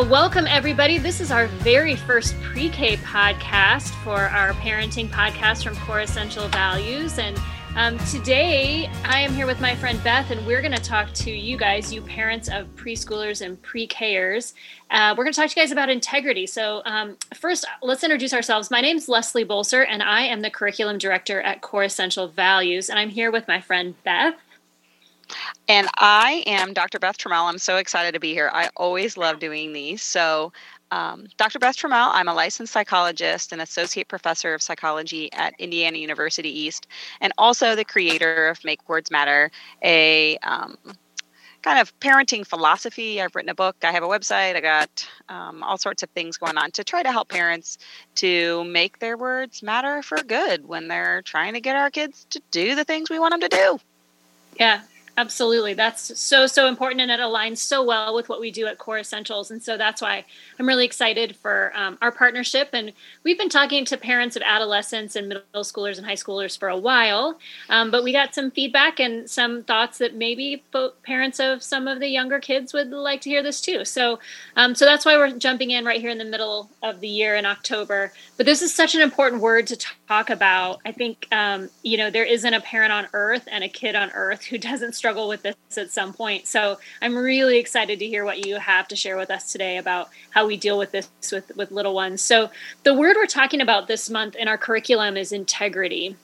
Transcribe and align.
Well, 0.00 0.08
welcome 0.08 0.46
everybody. 0.46 0.96
This 0.96 1.20
is 1.20 1.30
our 1.30 1.46
very 1.46 1.94
first 1.94 2.34
pre 2.40 2.70
K 2.70 2.96
podcast 2.96 3.90
for 4.02 4.16
our 4.16 4.52
parenting 4.54 5.10
podcast 5.10 5.62
from 5.62 5.76
Core 5.76 6.00
Essential 6.00 6.48
Values. 6.48 7.18
And 7.18 7.38
um, 7.76 7.98
today 8.06 8.90
I 9.04 9.20
am 9.20 9.34
here 9.34 9.44
with 9.44 9.60
my 9.60 9.74
friend 9.74 10.02
Beth, 10.02 10.30
and 10.30 10.46
we're 10.46 10.62
going 10.62 10.72
to 10.72 10.80
talk 10.82 11.12
to 11.12 11.30
you 11.30 11.58
guys, 11.58 11.92
you 11.92 12.00
parents 12.00 12.48
of 12.48 12.66
preschoolers 12.76 13.44
and 13.44 13.60
pre 13.60 13.86
Kers. 13.86 14.54
Uh, 14.90 15.14
we're 15.18 15.24
going 15.24 15.34
to 15.34 15.38
talk 15.38 15.50
to 15.50 15.60
you 15.60 15.62
guys 15.62 15.70
about 15.70 15.90
integrity. 15.90 16.46
So, 16.46 16.80
um, 16.86 17.18
first, 17.34 17.66
let's 17.82 18.02
introduce 18.02 18.32
ourselves. 18.32 18.70
My 18.70 18.80
name 18.80 18.96
is 18.96 19.06
Leslie 19.06 19.44
Bolser, 19.44 19.86
and 19.86 20.02
I 20.02 20.22
am 20.22 20.40
the 20.40 20.48
curriculum 20.48 20.96
director 20.96 21.42
at 21.42 21.60
Core 21.60 21.84
Essential 21.84 22.26
Values. 22.26 22.88
And 22.88 22.98
I'm 22.98 23.10
here 23.10 23.30
with 23.30 23.46
my 23.46 23.60
friend 23.60 23.94
Beth. 24.02 24.34
And 25.68 25.88
I 25.96 26.42
am 26.46 26.72
Dr. 26.72 26.98
Beth 26.98 27.18
Trammell. 27.18 27.48
I'm 27.48 27.58
so 27.58 27.76
excited 27.76 28.12
to 28.14 28.20
be 28.20 28.32
here. 28.32 28.50
I 28.52 28.68
always 28.76 29.16
love 29.16 29.38
doing 29.38 29.72
these. 29.72 30.02
So, 30.02 30.52
um, 30.90 31.26
Dr. 31.36 31.58
Beth 31.58 31.76
Trammell, 31.76 32.10
I'm 32.12 32.28
a 32.28 32.34
licensed 32.34 32.72
psychologist 32.72 33.52
and 33.52 33.62
associate 33.62 34.08
professor 34.08 34.54
of 34.54 34.62
psychology 34.62 35.32
at 35.32 35.54
Indiana 35.58 35.98
University 35.98 36.48
East, 36.48 36.88
and 37.20 37.32
also 37.38 37.76
the 37.76 37.84
creator 37.84 38.48
of 38.48 38.64
Make 38.64 38.88
Words 38.88 39.10
Matter, 39.10 39.52
a 39.82 40.36
um, 40.38 40.76
kind 41.62 41.78
of 41.78 41.98
parenting 42.00 42.46
philosophy. 42.46 43.20
I've 43.20 43.34
written 43.34 43.50
a 43.50 43.54
book, 43.54 43.76
I 43.82 43.92
have 43.92 44.02
a 44.02 44.08
website, 44.08 44.56
I 44.56 44.60
got 44.60 45.08
um, 45.28 45.62
all 45.62 45.78
sorts 45.78 46.02
of 46.02 46.10
things 46.10 46.36
going 46.36 46.58
on 46.58 46.70
to 46.72 46.84
try 46.84 47.02
to 47.02 47.12
help 47.12 47.28
parents 47.28 47.78
to 48.16 48.64
make 48.64 48.98
their 48.98 49.16
words 49.16 49.62
matter 49.62 50.02
for 50.02 50.22
good 50.22 50.66
when 50.66 50.88
they're 50.88 51.22
trying 51.22 51.54
to 51.54 51.60
get 51.60 51.76
our 51.76 51.90
kids 51.90 52.26
to 52.30 52.40
do 52.50 52.74
the 52.74 52.84
things 52.84 53.10
we 53.10 53.18
want 53.18 53.32
them 53.32 53.40
to 53.42 53.48
do. 53.48 53.78
Yeah, 54.58 54.82
Absolutely. 55.20 55.74
That's 55.74 56.18
so, 56.18 56.46
so 56.46 56.66
important. 56.66 57.02
And 57.02 57.10
it 57.10 57.20
aligns 57.20 57.58
so 57.58 57.84
well 57.84 58.14
with 58.14 58.30
what 58.30 58.40
we 58.40 58.50
do 58.50 58.66
at 58.66 58.78
Core 58.78 58.98
Essentials. 58.98 59.50
And 59.50 59.62
so 59.62 59.76
that's 59.76 60.00
why 60.00 60.24
I'm 60.58 60.66
really 60.66 60.86
excited 60.86 61.36
for 61.36 61.74
um, 61.76 61.98
our 62.00 62.10
partnership. 62.10 62.70
And 62.72 62.94
we've 63.22 63.36
been 63.36 63.50
talking 63.50 63.84
to 63.84 63.98
parents 63.98 64.34
of 64.34 64.42
adolescents 64.46 65.16
and 65.16 65.28
middle 65.28 65.44
schoolers 65.56 65.98
and 65.98 66.06
high 66.06 66.14
schoolers 66.14 66.58
for 66.58 66.70
a 66.70 66.76
while. 66.76 67.38
Um, 67.68 67.90
but 67.90 68.02
we 68.02 68.14
got 68.14 68.34
some 68.34 68.50
feedback 68.50 68.98
and 68.98 69.28
some 69.28 69.62
thoughts 69.62 69.98
that 69.98 70.14
maybe 70.14 70.64
parents 71.02 71.38
of 71.38 71.62
some 71.62 71.86
of 71.86 72.00
the 72.00 72.08
younger 72.08 72.40
kids 72.40 72.72
would 72.72 72.88
like 72.88 73.20
to 73.20 73.28
hear 73.28 73.42
this 73.42 73.60
too. 73.60 73.84
So, 73.84 74.20
um, 74.56 74.74
so 74.74 74.86
that's 74.86 75.04
why 75.04 75.18
we're 75.18 75.36
jumping 75.36 75.70
in 75.70 75.84
right 75.84 76.00
here 76.00 76.08
in 76.08 76.16
the 76.16 76.24
middle 76.24 76.70
of 76.82 77.00
the 77.00 77.08
year 77.08 77.36
in 77.36 77.44
October. 77.44 78.10
But 78.38 78.46
this 78.46 78.62
is 78.62 78.74
such 78.74 78.94
an 78.94 79.02
important 79.02 79.42
word 79.42 79.66
to 79.66 79.76
talk 80.08 80.30
about. 80.30 80.80
I 80.86 80.92
think, 80.92 81.26
um, 81.30 81.68
you 81.82 81.98
know, 81.98 82.08
there 82.08 82.24
isn't 82.24 82.54
a 82.54 82.60
parent 82.62 82.90
on 82.90 83.06
earth 83.12 83.46
and 83.52 83.62
a 83.62 83.68
kid 83.68 83.94
on 83.94 84.10
earth 84.12 84.44
who 84.44 84.56
doesn't 84.56 84.94
struggle 84.94 85.09
struggle 85.10 85.28
with 85.28 85.42
this 85.42 85.56
at 85.76 85.90
some 85.90 86.12
point. 86.12 86.46
So 86.46 86.78
I'm 87.02 87.16
really 87.16 87.58
excited 87.58 87.98
to 87.98 88.06
hear 88.06 88.24
what 88.24 88.46
you 88.46 88.60
have 88.60 88.86
to 88.88 88.96
share 88.96 89.16
with 89.16 89.28
us 89.28 89.50
today 89.50 89.76
about 89.76 90.08
how 90.30 90.46
we 90.46 90.56
deal 90.56 90.78
with 90.78 90.92
this 90.92 91.08
with, 91.32 91.50
with 91.56 91.72
little 91.72 91.94
ones. 91.94 92.22
So 92.22 92.50
the 92.84 92.94
word 92.94 93.16
we're 93.16 93.26
talking 93.26 93.60
about 93.60 93.88
this 93.88 94.08
month 94.08 94.36
in 94.36 94.46
our 94.46 94.56
curriculum 94.56 95.16
is 95.16 95.32
integrity. 95.32 96.14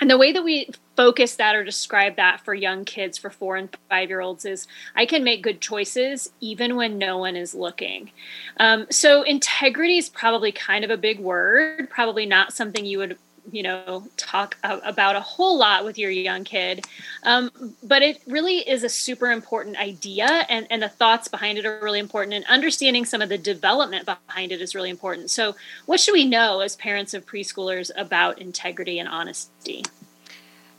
And 0.00 0.10
the 0.10 0.16
way 0.16 0.32
that 0.32 0.42
we 0.42 0.70
focus 0.96 1.36
that 1.36 1.54
or 1.54 1.62
describe 1.62 2.16
that 2.16 2.40
for 2.42 2.54
young 2.54 2.86
kids, 2.86 3.18
for 3.18 3.28
four 3.28 3.56
and 3.56 3.68
five 3.90 4.08
year 4.08 4.22
olds, 4.22 4.46
is 4.46 4.66
I 4.94 5.04
can 5.04 5.22
make 5.22 5.42
good 5.42 5.60
choices 5.60 6.30
even 6.40 6.74
when 6.74 6.96
no 6.96 7.18
one 7.18 7.36
is 7.36 7.54
looking. 7.54 8.10
Um, 8.58 8.86
so, 8.90 9.22
integrity 9.22 9.96
is 9.98 10.08
probably 10.08 10.52
kind 10.52 10.84
of 10.84 10.90
a 10.90 10.98
big 10.98 11.18
word, 11.18 11.88
probably 11.88 12.26
not 12.26 12.52
something 12.52 12.84
you 12.84 12.98
would 12.98 13.18
you 13.50 13.62
know 13.62 14.06
talk 14.16 14.56
about 14.62 15.16
a 15.16 15.20
whole 15.20 15.58
lot 15.58 15.84
with 15.84 15.98
your 15.98 16.10
young 16.10 16.44
kid. 16.44 16.84
Um, 17.22 17.50
but 17.82 18.02
it 18.02 18.20
really 18.26 18.58
is 18.58 18.84
a 18.84 18.88
super 18.88 19.30
important 19.30 19.76
idea 19.76 20.26
and, 20.48 20.66
and 20.70 20.82
the 20.82 20.88
thoughts 20.88 21.28
behind 21.28 21.58
it 21.58 21.66
are 21.66 21.78
really 21.82 21.98
important 21.98 22.34
and 22.34 22.44
understanding 22.46 23.04
some 23.04 23.22
of 23.22 23.28
the 23.28 23.38
development 23.38 24.06
behind 24.06 24.52
it 24.52 24.60
is 24.60 24.74
really 24.74 24.90
important. 24.90 25.30
So 25.30 25.56
what 25.86 26.00
should 26.00 26.12
we 26.12 26.24
know 26.24 26.60
as 26.60 26.76
parents 26.76 27.14
of 27.14 27.26
preschoolers 27.26 27.90
about 27.96 28.40
integrity 28.40 28.98
and 28.98 29.08
honesty 29.08 29.82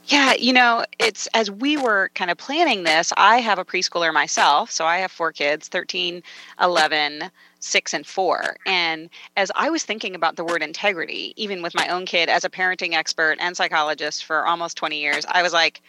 yeah, 0.07 0.34
you 0.34 0.53
know, 0.53 0.85
it's 1.00 1.28
as 1.34 1.51
we 1.51 1.78
were 1.78 2.09
kind 2.16 2.31
of 2.31 2.38
planning 2.38 2.84
this, 2.84 3.12
I 3.18 3.38
have 3.38 3.59
a 3.59 3.66
preschooler 3.66 4.13
myself. 4.13 4.72
So 4.72 4.85
I 4.85 4.97
have 5.00 5.12
four 5.12 5.31
kids 5.34 5.68
13, 5.68 6.23
11, 6.62 7.29
six 7.59 7.94
and 7.94 8.06
four. 8.06 8.56
And 8.66 9.09
as 9.35 9.51
I 9.56 9.69
was 9.69 9.84
thinking 9.84 10.16
about 10.16 10.35
the 10.35 10.46
word 10.46 10.62
integrity, 10.63 11.34
even 11.35 11.62
with 11.62 11.75
my 11.75 11.88
own 11.88 12.06
kid 12.06 12.29
as 12.29 12.46
a 12.46 12.50
parenting 12.50 12.94
expert 12.94 13.38
and 13.40 13.57
psychologist 13.57 14.25
for 14.25 14.46
almost 14.46 14.78
20 14.78 15.00
years, 15.00 15.25
I 15.28 15.44
was 15.44 15.53
like, 15.53 15.81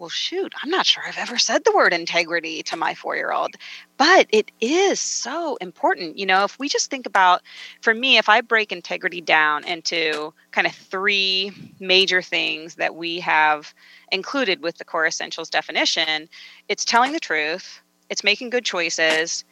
well, 0.00 0.08
shoot, 0.08 0.54
I'm 0.62 0.70
not 0.70 0.86
sure 0.86 1.02
I've 1.06 1.18
ever 1.18 1.36
said 1.36 1.62
the 1.62 1.74
word 1.74 1.92
integrity 1.92 2.62
to 2.64 2.76
my 2.76 2.94
four 2.94 3.16
year 3.16 3.32
old, 3.32 3.54
but 3.98 4.26
it 4.30 4.50
is 4.58 4.98
so 4.98 5.56
important. 5.56 6.16
You 6.16 6.24
know, 6.24 6.44
if 6.44 6.58
we 6.58 6.70
just 6.70 6.88
think 6.88 7.04
about, 7.04 7.42
for 7.82 7.92
me, 7.92 8.16
if 8.16 8.26
I 8.26 8.40
break 8.40 8.72
integrity 8.72 9.20
down 9.20 9.62
into 9.64 10.32
kind 10.52 10.66
of 10.66 10.72
three 10.72 11.52
major 11.78 12.22
things 12.22 12.76
that 12.76 12.94
we 12.94 13.20
have 13.20 13.74
included 14.10 14.62
with 14.62 14.78
the 14.78 14.86
core 14.86 15.04
essentials 15.04 15.50
definition, 15.50 16.30
it's 16.66 16.86
telling 16.86 17.12
the 17.12 17.20
truth, 17.20 17.82
it's 18.08 18.24
making 18.24 18.48
good 18.48 18.64
choices, 18.64 19.44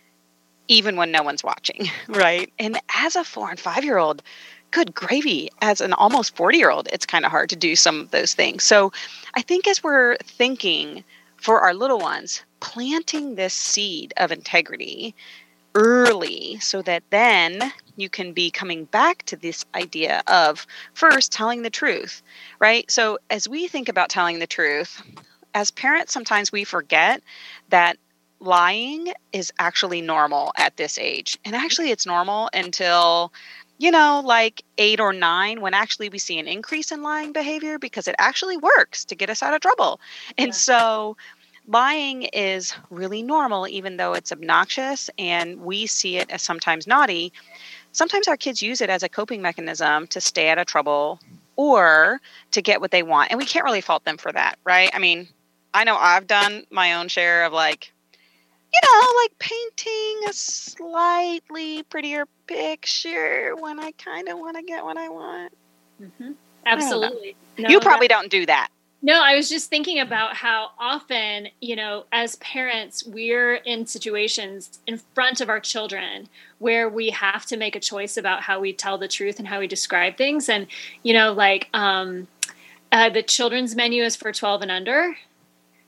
even 0.66 0.96
when 0.96 1.10
no 1.12 1.22
one's 1.22 1.44
watching, 1.44 1.90
right? 2.08 2.50
And 2.58 2.80
as 2.94 3.16
a 3.16 3.24
four 3.24 3.50
and 3.50 3.60
five 3.60 3.84
year 3.84 3.98
old, 3.98 4.22
good 4.70 4.94
gravy, 4.94 5.50
as 5.60 5.80
an 5.80 5.92
almost 5.92 6.36
40 6.36 6.58
year 6.58 6.70
old, 6.70 6.88
it's 6.92 7.06
kind 7.06 7.24
of 7.24 7.30
hard 7.30 7.50
to 7.50 7.56
do 7.56 7.76
some 7.76 8.00
of 8.00 8.10
those 8.10 8.34
things. 8.34 8.64
So 8.64 8.92
I 9.34 9.42
think 9.42 9.66
as 9.66 9.82
we're 9.82 10.16
thinking 10.18 11.04
for 11.36 11.60
our 11.60 11.74
little 11.74 11.98
ones, 11.98 12.42
planting 12.60 13.34
this 13.34 13.54
seed 13.54 14.12
of 14.16 14.32
integrity 14.32 15.14
early 15.74 16.58
so 16.60 16.82
that 16.82 17.04
then 17.10 17.72
you 17.96 18.08
can 18.08 18.32
be 18.32 18.50
coming 18.50 18.84
back 18.84 19.22
to 19.24 19.36
this 19.36 19.64
idea 19.74 20.22
of 20.26 20.66
first 20.94 21.32
telling 21.32 21.62
the 21.62 21.70
truth, 21.70 22.22
right? 22.58 22.90
So 22.90 23.18
as 23.30 23.48
we 23.48 23.68
think 23.68 23.88
about 23.88 24.08
telling 24.08 24.38
the 24.38 24.46
truth, 24.46 25.02
as 25.54 25.70
parents, 25.70 26.12
sometimes 26.12 26.52
we 26.52 26.64
forget 26.64 27.22
that 27.70 27.96
lying 28.40 29.12
is 29.32 29.52
actually 29.58 30.00
normal 30.00 30.52
at 30.56 30.76
this 30.76 30.98
age. 30.98 31.38
And 31.44 31.56
actually, 31.56 31.90
it's 31.90 32.06
normal 32.06 32.48
until, 32.54 33.32
you 33.78 33.90
know, 33.90 34.20
like 34.24 34.62
eight 34.76 35.00
or 35.00 35.12
nine, 35.12 35.60
when 35.60 35.72
actually 35.72 36.08
we 36.08 36.18
see 36.18 36.38
an 36.38 36.48
increase 36.48 36.90
in 36.92 37.02
lying 37.02 37.32
behavior 37.32 37.78
because 37.78 38.08
it 38.08 38.16
actually 38.18 38.56
works 38.56 39.04
to 39.06 39.14
get 39.14 39.30
us 39.30 39.42
out 39.42 39.54
of 39.54 39.60
trouble. 39.60 40.00
And 40.36 40.48
yeah. 40.48 40.52
so, 40.52 41.16
lying 41.68 42.24
is 42.24 42.74
really 42.90 43.22
normal, 43.22 43.68
even 43.68 43.96
though 43.96 44.14
it's 44.14 44.32
obnoxious 44.32 45.10
and 45.18 45.60
we 45.60 45.86
see 45.86 46.16
it 46.16 46.30
as 46.30 46.42
sometimes 46.42 46.86
naughty. 46.86 47.32
Sometimes 47.92 48.26
our 48.26 48.36
kids 48.36 48.62
use 48.62 48.80
it 48.80 48.90
as 48.90 49.02
a 49.02 49.08
coping 49.08 49.42
mechanism 49.42 50.06
to 50.08 50.20
stay 50.20 50.48
out 50.48 50.58
of 50.58 50.66
trouble 50.66 51.20
or 51.56 52.20
to 52.52 52.62
get 52.62 52.80
what 52.80 52.90
they 52.90 53.02
want. 53.02 53.30
And 53.30 53.38
we 53.38 53.44
can't 53.44 53.64
really 53.64 53.80
fault 53.80 54.04
them 54.04 54.16
for 54.16 54.32
that, 54.32 54.58
right? 54.64 54.90
I 54.94 54.98
mean, 54.98 55.28
I 55.74 55.84
know 55.84 55.96
I've 55.96 56.26
done 56.26 56.64
my 56.70 56.94
own 56.94 57.08
share 57.08 57.44
of 57.44 57.52
like 57.52 57.92
you 58.72 58.80
know, 58.82 59.12
like 59.22 59.38
painting 59.38 60.28
a 60.28 60.32
slightly 60.32 61.82
prettier 61.84 62.26
picture 62.46 63.54
when 63.56 63.80
I 63.80 63.92
kind 63.92 64.28
of 64.28 64.38
want 64.38 64.56
to 64.56 64.62
get 64.62 64.84
what 64.84 64.96
I 64.96 65.08
want. 65.08 65.52
Mm-hmm. 66.00 66.32
Absolutely. 66.66 67.34
No, 67.58 67.68
you 67.68 67.80
probably 67.80 68.08
don't 68.08 68.30
do 68.30 68.44
that. 68.46 68.68
No, 69.00 69.22
I 69.22 69.36
was 69.36 69.48
just 69.48 69.70
thinking 69.70 70.00
about 70.00 70.34
how 70.34 70.70
often, 70.78 71.48
you 71.60 71.76
know, 71.76 72.04
as 72.10 72.34
parents, 72.36 73.06
we're 73.06 73.54
in 73.54 73.86
situations 73.86 74.80
in 74.88 74.98
front 75.14 75.40
of 75.40 75.48
our 75.48 75.60
children 75.60 76.28
where 76.58 76.88
we 76.88 77.10
have 77.10 77.46
to 77.46 77.56
make 77.56 77.76
a 77.76 77.80
choice 77.80 78.16
about 78.16 78.42
how 78.42 78.58
we 78.58 78.72
tell 78.72 78.98
the 78.98 79.06
truth 79.06 79.38
and 79.38 79.46
how 79.46 79.60
we 79.60 79.68
describe 79.68 80.16
things. 80.16 80.48
And, 80.48 80.66
you 81.04 81.12
know, 81.12 81.32
like 81.32 81.68
um, 81.72 82.26
uh, 82.90 83.08
the 83.08 83.22
children's 83.22 83.76
menu 83.76 84.02
is 84.02 84.16
for 84.16 84.32
12 84.32 84.62
and 84.62 84.70
under. 84.70 85.16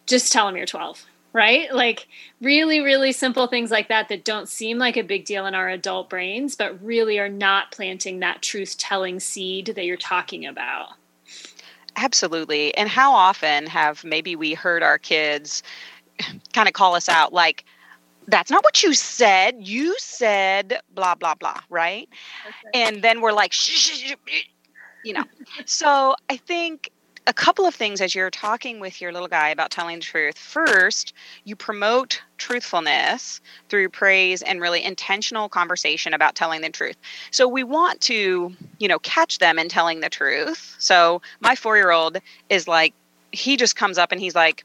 Just 0.06 0.32
tell 0.32 0.46
them 0.46 0.56
you're 0.56 0.66
12 0.66 1.04
right? 1.32 1.72
Like 1.72 2.08
really, 2.40 2.80
really 2.80 3.12
simple 3.12 3.46
things 3.46 3.70
like 3.70 3.88
that 3.88 4.08
that 4.08 4.24
don't 4.24 4.48
seem 4.48 4.78
like 4.78 4.96
a 4.96 5.02
big 5.02 5.24
deal 5.24 5.46
in 5.46 5.54
our 5.54 5.68
adult 5.68 6.10
brains, 6.10 6.54
but 6.54 6.82
really 6.82 7.18
are 7.18 7.28
not 7.28 7.70
planting 7.72 8.20
that 8.20 8.42
truth 8.42 8.76
telling 8.78 9.20
seed 9.20 9.66
that 9.66 9.84
you're 9.84 9.96
talking 9.96 10.46
about. 10.46 10.88
Absolutely. 11.96 12.74
And 12.76 12.88
how 12.88 13.12
often 13.12 13.66
have 13.66 14.04
maybe 14.04 14.36
we 14.36 14.54
heard 14.54 14.82
our 14.82 14.98
kids 14.98 15.62
kind 16.52 16.68
of 16.68 16.74
call 16.74 16.94
us 16.94 17.08
out 17.08 17.32
like, 17.32 17.64
that's 18.28 18.50
not 18.50 18.62
what 18.62 18.82
you 18.82 18.94
said. 18.94 19.56
You 19.58 19.96
said 19.98 20.80
blah, 20.94 21.14
blah, 21.14 21.34
blah, 21.34 21.60
right? 21.68 22.08
And 22.74 23.02
then 23.02 23.20
we're 23.20 23.32
like, 23.32 23.52
shh, 23.52 23.70
shh, 23.70 24.14
shh, 24.26 24.44
you 25.04 25.14
know. 25.14 25.24
so 25.64 26.14
I 26.28 26.36
think 26.36 26.90
a 27.26 27.32
couple 27.32 27.66
of 27.66 27.74
things 27.74 28.00
as 28.00 28.14
you're 28.14 28.30
talking 28.30 28.80
with 28.80 29.00
your 29.00 29.12
little 29.12 29.28
guy 29.28 29.50
about 29.50 29.70
telling 29.70 29.98
the 29.98 30.04
truth. 30.04 30.38
First, 30.38 31.12
you 31.44 31.54
promote 31.54 32.22
truthfulness 32.38 33.40
through 33.68 33.90
praise 33.90 34.42
and 34.42 34.60
really 34.60 34.82
intentional 34.82 35.48
conversation 35.48 36.14
about 36.14 36.34
telling 36.34 36.60
the 36.60 36.70
truth. 36.70 36.96
So 37.30 37.46
we 37.46 37.62
want 37.62 38.00
to, 38.02 38.54
you 38.78 38.88
know, 38.88 38.98
catch 39.00 39.38
them 39.38 39.58
in 39.58 39.68
telling 39.68 40.00
the 40.00 40.08
truth. 40.08 40.74
So 40.78 41.22
my 41.40 41.54
4-year-old 41.54 42.18
is 42.48 42.66
like 42.66 42.94
he 43.32 43.56
just 43.56 43.76
comes 43.76 43.98
up 43.98 44.12
and 44.12 44.20
he's 44.20 44.34
like, 44.34 44.64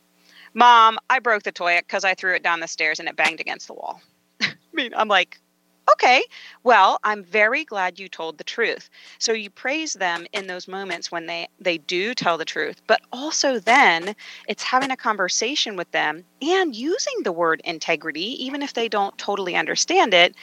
"Mom, 0.53 0.97
I 1.09 1.19
broke 1.19 1.43
the 1.43 1.51
toy 1.51 1.79
cuz 1.87 2.03
I 2.03 2.15
threw 2.15 2.35
it 2.35 2.43
down 2.43 2.61
the 2.61 2.67
stairs 2.67 2.99
and 2.99 3.07
it 3.07 3.15
banged 3.15 3.41
against 3.41 3.67
the 3.67 3.73
wall." 3.73 4.01
I 4.41 4.55
mean, 4.73 4.93
I'm 4.95 5.07
like, 5.07 5.39
okay, 5.91 6.23
well, 6.63 6.99
I'm 7.03 7.23
very 7.23 7.63
glad 7.63 7.99
you 7.99 8.07
told 8.07 8.37
the 8.37 8.43
truth. 8.43 8.89
So 9.19 9.33
you 9.33 9.49
praise 9.49 9.93
them 9.93 10.25
in 10.33 10.47
those 10.47 10.67
moments 10.67 11.11
when 11.11 11.25
they, 11.25 11.47
they 11.59 11.77
do 11.77 12.13
tell 12.13 12.37
the 12.37 12.45
truth, 12.45 12.81
but 12.87 13.01
also 13.11 13.59
then 13.59 14.15
it's 14.47 14.63
having 14.63 14.91
a 14.91 14.97
conversation 14.97 15.75
with 15.75 15.89
them 15.91 16.23
and 16.41 16.75
using 16.75 17.23
the 17.23 17.31
word 17.31 17.61
integrity, 17.63 18.45
even 18.45 18.61
if 18.61 18.73
they 18.73 18.89
don't 18.89 19.17
totally 19.17 19.55
understand 19.55 20.13
it. 20.13 20.35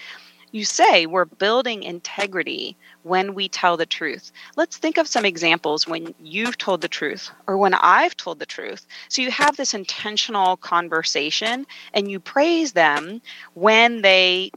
You 0.54 0.66
say 0.66 1.06
we're 1.06 1.24
building 1.24 1.82
integrity 1.82 2.76
when 3.04 3.32
we 3.34 3.48
tell 3.48 3.78
the 3.78 3.86
truth. 3.86 4.32
Let's 4.54 4.76
think 4.76 4.98
of 4.98 5.08
some 5.08 5.24
examples 5.24 5.88
when 5.88 6.14
you've 6.20 6.58
told 6.58 6.82
the 6.82 6.88
truth 6.88 7.30
or 7.46 7.56
when 7.56 7.72
I've 7.72 8.16
told 8.18 8.38
the 8.38 8.44
truth. 8.44 8.86
So 9.08 9.22
you 9.22 9.30
have 9.30 9.56
this 9.56 9.72
intentional 9.72 10.58
conversation 10.58 11.66
and 11.94 12.10
you 12.10 12.20
praise 12.20 12.72
them 12.72 13.22
when 13.54 14.02
they 14.02 14.50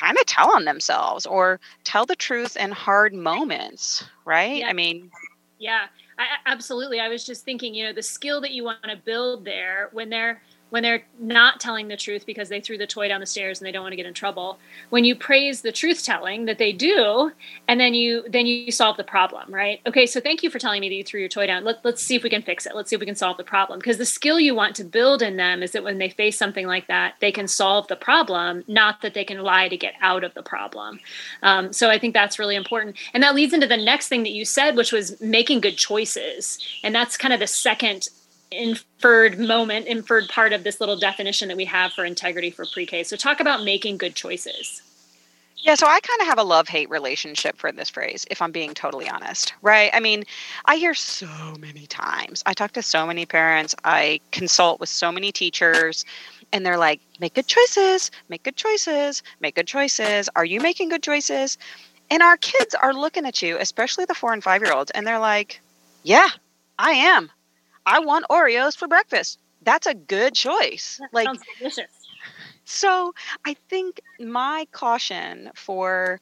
kind 0.00 0.16
of 0.18 0.26
tell 0.26 0.50
on 0.50 0.64
themselves 0.64 1.26
or 1.26 1.60
tell 1.84 2.06
the 2.06 2.16
truth 2.16 2.56
in 2.56 2.70
hard 2.72 3.12
moments, 3.12 4.04
right? 4.24 4.60
Yeah. 4.60 4.68
I 4.68 4.72
mean, 4.72 5.10
yeah, 5.58 5.86
I, 6.18 6.24
absolutely. 6.46 7.00
I 7.00 7.08
was 7.08 7.24
just 7.24 7.44
thinking, 7.44 7.74
you 7.74 7.84
know, 7.84 7.92
the 7.92 8.02
skill 8.02 8.40
that 8.40 8.52
you 8.52 8.64
want 8.64 8.82
to 8.84 8.96
build 8.96 9.44
there 9.44 9.90
when 9.92 10.08
they're 10.08 10.42
when 10.70 10.82
they're 10.82 11.02
not 11.18 11.60
telling 11.60 11.88
the 11.88 11.96
truth 11.96 12.24
because 12.24 12.48
they 12.48 12.60
threw 12.60 12.78
the 12.78 12.86
toy 12.86 13.08
down 13.08 13.20
the 13.20 13.26
stairs 13.26 13.60
and 13.60 13.66
they 13.66 13.72
don't 13.72 13.82
want 13.82 13.92
to 13.92 13.96
get 13.96 14.06
in 14.06 14.14
trouble. 14.14 14.58
When 14.88 15.04
you 15.04 15.14
praise 15.14 15.62
the 15.62 15.72
truth 15.72 16.04
telling 16.04 16.46
that 16.46 16.58
they 16.58 16.72
do 16.72 17.32
and 17.68 17.78
then 17.78 17.94
you 17.94 18.24
then 18.28 18.46
you 18.46 18.72
solve 18.72 18.96
the 18.96 19.04
problem 19.04 19.52
right? 19.52 19.80
Okay 19.86 20.06
so 20.06 20.20
thank 20.20 20.42
you 20.42 20.50
for 20.50 20.58
telling 20.58 20.80
me 20.80 20.88
that 20.88 20.94
you 20.94 21.04
threw 21.04 21.20
your 21.20 21.28
toy 21.28 21.46
down. 21.46 21.64
Let, 21.64 21.84
let's 21.84 22.02
see 22.02 22.16
if 22.16 22.22
we 22.22 22.30
can 22.30 22.42
fix 22.42 22.66
it. 22.66 22.74
Let's 22.74 22.90
see 22.90 22.96
if 22.96 23.00
we 23.00 23.06
can 23.06 23.14
solve 23.16 23.36
the 23.36 23.44
problem. 23.44 23.78
Because 23.78 23.98
the 23.98 24.06
skill 24.06 24.40
you 24.40 24.54
want 24.54 24.76
to 24.76 24.84
build 24.84 25.22
in 25.22 25.36
them 25.36 25.62
is 25.62 25.72
that 25.72 25.84
when 25.84 25.98
they 25.98 26.08
face 26.08 26.38
something 26.38 26.66
like 26.66 26.86
that 26.86 27.14
they 27.20 27.32
can 27.32 27.48
solve 27.48 27.88
the 27.88 27.96
problem 27.96 28.64
not 28.66 29.02
that 29.02 29.14
they 29.14 29.24
can 29.24 29.42
lie 29.42 29.68
to 29.68 29.76
get 29.76 29.94
out 30.00 30.24
of 30.24 30.34
the 30.34 30.42
problem. 30.42 31.00
Um, 31.42 31.72
so 31.72 31.90
i 31.90 31.98
think 31.98 32.14
that's 32.14 32.38
really 32.38 32.56
important. 32.56 32.96
And 33.12 33.22
that 33.22 33.34
leads 33.34 33.52
into 33.52 33.66
the 33.66 33.76
next 33.76 34.08
thing 34.08 34.22
that 34.22 34.30
you 34.30 34.44
said 34.44 34.76
which 34.76 34.92
was 34.92 35.20
making 35.20 35.60
good 35.60 35.76
choices. 35.76 36.58
And 36.82 36.94
that's 36.94 37.16
kind 37.16 37.34
of 37.34 37.40
the 37.40 37.46
second 37.46 38.08
inferred 38.52 39.38
moment, 39.38 39.86
inferred 39.86 40.28
part 40.28 40.52
of 40.52 40.64
this 40.64 40.80
little 40.80 40.96
definition 40.96 41.48
that 41.48 41.56
we 41.56 41.64
have 41.66 41.92
for 41.92 42.04
integrity 42.04 42.50
for 42.50 42.66
pre 42.66 42.86
K. 42.86 43.02
So, 43.04 43.16
talk 43.16 43.40
about 43.40 43.64
making 43.64 43.98
good 43.98 44.14
choices. 44.14 44.82
Yeah, 45.62 45.74
so 45.74 45.86
I 45.86 46.00
kind 46.00 46.20
of 46.22 46.26
have 46.26 46.38
a 46.38 46.42
love 46.42 46.68
hate 46.68 46.88
relationship 46.88 47.58
for 47.58 47.70
this 47.70 47.90
phrase, 47.90 48.24
if 48.30 48.40
I'm 48.40 48.50
being 48.50 48.72
totally 48.72 49.10
honest, 49.10 49.52
right? 49.60 49.90
I 49.92 50.00
mean, 50.00 50.24
I 50.64 50.76
hear 50.76 50.94
so 50.94 51.28
many 51.58 51.86
times, 51.86 52.42
I 52.46 52.54
talk 52.54 52.72
to 52.72 52.82
so 52.82 53.06
many 53.06 53.26
parents, 53.26 53.74
I 53.84 54.20
consult 54.32 54.80
with 54.80 54.88
so 54.88 55.12
many 55.12 55.32
teachers, 55.32 56.06
and 56.50 56.64
they're 56.64 56.78
like, 56.78 57.00
make 57.20 57.34
good 57.34 57.46
choices, 57.46 58.10
make 58.30 58.42
good 58.42 58.56
choices, 58.56 59.22
make 59.40 59.54
good 59.54 59.66
choices. 59.66 60.30
Are 60.34 60.46
you 60.46 60.60
making 60.60 60.88
good 60.88 61.02
choices? 61.02 61.58
And 62.10 62.22
our 62.22 62.38
kids 62.38 62.74
are 62.74 62.94
looking 62.94 63.26
at 63.26 63.42
you, 63.42 63.58
especially 63.58 64.06
the 64.06 64.14
four 64.14 64.32
and 64.32 64.42
five 64.42 64.62
year 64.62 64.72
olds, 64.72 64.90
and 64.92 65.06
they're 65.06 65.18
like, 65.18 65.60
yeah, 66.02 66.28
I 66.78 66.92
am. 66.92 67.30
I 67.90 67.98
want 67.98 68.26
Oreos 68.30 68.76
for 68.76 68.88
breakfast. 68.88 69.38
That's 69.62 69.86
a 69.86 69.94
good 69.94 70.34
choice. 70.34 70.98
That 71.00 71.12
like 71.12 71.28
delicious. 71.58 71.90
So 72.64 73.12
I 73.44 73.54
think 73.68 74.00
my 74.20 74.66
caution 74.70 75.50
for 75.54 76.20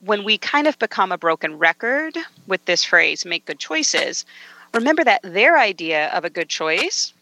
when 0.00 0.24
we 0.24 0.38
kind 0.38 0.66
of 0.66 0.78
become 0.78 1.12
a 1.12 1.18
broken 1.18 1.58
record 1.58 2.16
with 2.46 2.64
this 2.64 2.84
phrase, 2.84 3.24
make 3.24 3.44
good 3.44 3.58
choices, 3.58 4.24
remember 4.72 5.04
that 5.04 5.20
their 5.22 5.58
idea 5.58 6.08
of 6.08 6.24
a 6.24 6.30
good 6.30 6.48
choice 6.48 7.12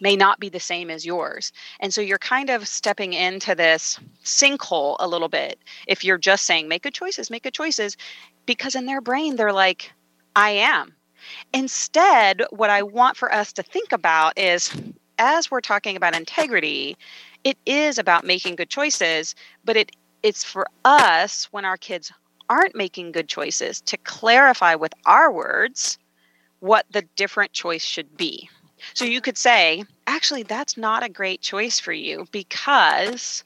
may 0.00 0.16
not 0.16 0.40
be 0.40 0.48
the 0.48 0.60
same 0.60 0.90
as 0.90 1.06
yours. 1.06 1.52
And 1.80 1.92
so 1.94 2.00
you're 2.00 2.18
kind 2.18 2.50
of 2.50 2.66
stepping 2.66 3.12
into 3.12 3.54
this 3.54 4.00
sinkhole 4.24 4.96
a 4.98 5.06
little 5.06 5.28
bit 5.28 5.58
if 5.86 6.04
you're 6.04 6.18
just 6.18 6.44
saying, 6.44 6.68
make 6.68 6.82
good 6.82 6.94
choices, 6.94 7.30
make 7.30 7.44
good 7.44 7.54
choices, 7.54 7.96
because 8.46 8.74
in 8.74 8.86
their 8.86 9.00
brain, 9.00 9.36
they're 9.36 9.52
like, 9.52 9.92
I 10.34 10.50
am. 10.50 10.94
Instead, 11.52 12.42
what 12.50 12.70
I 12.70 12.82
want 12.82 13.16
for 13.16 13.32
us 13.32 13.52
to 13.54 13.62
think 13.62 13.92
about 13.92 14.38
is 14.38 14.74
as 15.18 15.50
we're 15.50 15.60
talking 15.60 15.96
about 15.96 16.16
integrity, 16.16 16.96
it 17.44 17.58
is 17.66 17.98
about 17.98 18.24
making 18.24 18.56
good 18.56 18.70
choices, 18.70 19.34
but 19.64 19.76
it 19.76 19.92
it's 20.22 20.44
for 20.44 20.66
us 20.84 21.46
when 21.52 21.64
our 21.64 21.76
kids 21.76 22.12
aren't 22.48 22.76
making 22.76 23.12
good 23.12 23.28
choices 23.28 23.80
to 23.80 23.96
clarify 23.98 24.74
with 24.74 24.92
our 25.06 25.32
words 25.32 25.98
what 26.60 26.86
the 26.92 27.02
different 27.16 27.52
choice 27.52 27.82
should 27.82 28.16
be. 28.16 28.48
So 28.94 29.04
you 29.04 29.20
could 29.20 29.36
say, 29.36 29.84
actually, 30.06 30.44
that's 30.44 30.76
not 30.76 31.02
a 31.02 31.08
great 31.08 31.40
choice 31.40 31.80
for 31.80 31.92
you 31.92 32.26
because 32.30 33.42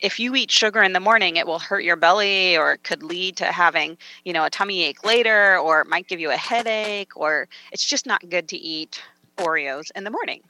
if 0.00 0.20
you 0.20 0.34
eat 0.34 0.50
sugar 0.50 0.82
in 0.82 0.92
the 0.92 1.00
morning, 1.00 1.36
it 1.36 1.46
will 1.46 1.58
hurt 1.58 1.84
your 1.84 1.96
belly 1.96 2.56
or 2.56 2.72
it 2.72 2.84
could 2.84 3.02
lead 3.02 3.36
to 3.38 3.46
having, 3.46 3.96
you 4.24 4.32
know, 4.32 4.44
a 4.44 4.50
tummy 4.50 4.84
ache 4.84 5.04
later 5.04 5.58
or 5.58 5.80
it 5.80 5.88
might 5.88 6.06
give 6.08 6.20
you 6.20 6.30
a 6.30 6.36
headache 6.36 7.16
or 7.16 7.48
it's 7.72 7.84
just 7.84 8.06
not 8.06 8.28
good 8.28 8.48
to 8.48 8.56
eat 8.56 9.02
Oreos 9.38 9.90
in 9.94 10.04
the 10.04 10.10
morning. 10.10 10.42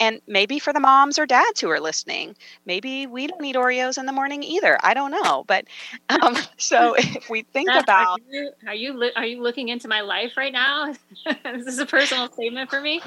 And 0.00 0.20
maybe 0.28 0.60
for 0.60 0.72
the 0.72 0.78
moms 0.78 1.18
or 1.18 1.26
dads 1.26 1.60
who 1.60 1.68
are 1.70 1.80
listening, 1.80 2.36
maybe 2.64 3.08
we 3.08 3.26
don't 3.26 3.44
eat 3.44 3.56
Oreos 3.56 3.98
in 3.98 4.06
the 4.06 4.12
morning 4.12 4.44
either. 4.44 4.78
I 4.82 4.94
don't 4.94 5.10
know, 5.10 5.44
but 5.48 5.64
um, 6.08 6.36
so 6.56 6.94
if 6.94 7.28
we 7.28 7.42
think 7.42 7.68
about, 7.68 8.20
are 8.20 8.30
you 8.30 8.50
are 8.66 8.74
you, 8.74 9.10
are 9.16 9.26
you 9.26 9.42
looking 9.42 9.68
into 9.68 9.88
my 9.88 10.02
life 10.02 10.36
right 10.36 10.52
now? 10.52 10.94
This 11.44 11.66
is 11.66 11.78
a 11.80 11.86
personal 11.86 12.30
statement 12.30 12.70
for 12.70 12.80
me? 12.80 13.00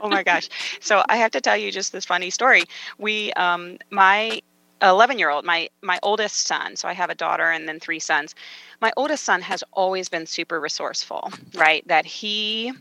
oh 0.00 0.08
my 0.08 0.24
gosh! 0.24 0.48
So 0.80 1.04
I 1.08 1.16
have 1.16 1.30
to 1.32 1.40
tell 1.40 1.56
you 1.56 1.70
just 1.70 1.92
this 1.92 2.04
funny 2.04 2.30
story. 2.30 2.64
We, 2.98 3.32
um, 3.34 3.78
my 3.90 4.40
11 4.82 5.18
year 5.18 5.30
old 5.30 5.44
my 5.44 5.68
my 5.82 5.98
oldest 6.02 6.46
son 6.46 6.76
so 6.76 6.88
i 6.88 6.92
have 6.92 7.10
a 7.10 7.14
daughter 7.14 7.50
and 7.50 7.68
then 7.68 7.78
three 7.80 8.00
sons. 8.00 8.34
My 8.80 8.92
oldest 8.96 9.24
son 9.24 9.40
has 9.42 9.62
always 9.72 10.08
been 10.08 10.26
super 10.26 10.60
resourceful 10.60 11.30
right? 11.54 11.86
That 11.88 12.06
he 12.06 12.72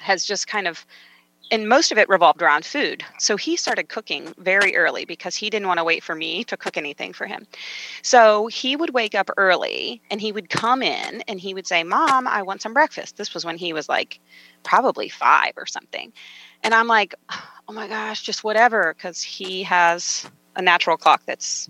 has 0.00 0.24
just 0.24 0.46
kind 0.46 0.66
of 0.66 0.86
and 1.52 1.68
most 1.68 1.90
of 1.90 1.98
it 1.98 2.08
revolved 2.08 2.42
around 2.42 2.64
food. 2.64 3.02
So 3.18 3.36
he 3.36 3.56
started 3.56 3.88
cooking 3.88 4.32
very 4.38 4.76
early 4.76 5.04
because 5.04 5.34
he 5.34 5.50
didn't 5.50 5.66
want 5.66 5.78
to 5.78 5.84
wait 5.84 6.04
for 6.04 6.14
me 6.14 6.44
to 6.44 6.56
cook 6.56 6.76
anything 6.76 7.12
for 7.12 7.26
him. 7.26 7.44
So 8.02 8.46
he 8.46 8.76
would 8.76 8.94
wake 8.94 9.16
up 9.16 9.30
early 9.36 10.00
and 10.12 10.20
he 10.20 10.30
would 10.30 10.48
come 10.48 10.80
in 10.80 11.22
and 11.22 11.40
he 11.40 11.52
would 11.52 11.66
say 11.66 11.82
mom 11.82 12.28
i 12.28 12.42
want 12.42 12.62
some 12.62 12.72
breakfast. 12.72 13.16
This 13.16 13.34
was 13.34 13.44
when 13.44 13.58
he 13.58 13.72
was 13.72 13.88
like 13.88 14.20
probably 14.62 15.08
five 15.08 15.52
or 15.56 15.66
something. 15.66 16.12
And 16.62 16.74
i'm 16.74 16.86
like 16.86 17.14
oh 17.68 17.72
my 17.72 17.88
gosh 17.88 18.22
just 18.22 18.44
whatever 18.44 18.94
because 18.96 19.22
he 19.22 19.62
has 19.64 20.30
a 20.56 20.62
natural 20.62 20.96
clock 20.96 21.22
that's 21.26 21.68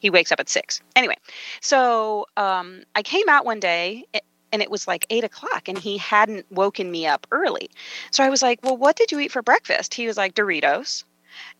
he 0.00 0.10
wakes 0.10 0.32
up 0.32 0.40
at 0.40 0.48
six. 0.48 0.80
Anyway, 0.96 1.16
so 1.60 2.26
um, 2.36 2.82
I 2.94 3.02
came 3.02 3.28
out 3.28 3.44
one 3.44 3.60
day 3.60 4.04
and 4.52 4.62
it 4.62 4.70
was 4.70 4.88
like 4.88 5.06
eight 5.10 5.24
o'clock 5.24 5.68
and 5.68 5.78
he 5.78 5.98
hadn't 5.98 6.50
woken 6.50 6.90
me 6.90 7.06
up 7.06 7.26
early. 7.30 7.70
So 8.10 8.24
I 8.24 8.30
was 8.30 8.42
like, 8.42 8.60
Well, 8.62 8.76
what 8.76 8.96
did 8.96 9.12
you 9.12 9.20
eat 9.20 9.32
for 9.32 9.42
breakfast? 9.42 9.94
He 9.94 10.06
was 10.06 10.16
like, 10.16 10.34
Doritos. 10.34 11.04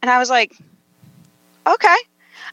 And 0.02 0.11
I 0.11 0.19
was 0.19 0.30
like, 0.30 0.57
Okay. 1.66 1.97